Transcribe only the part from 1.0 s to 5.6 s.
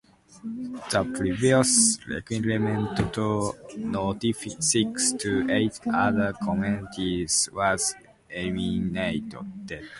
previous requirement to notify six to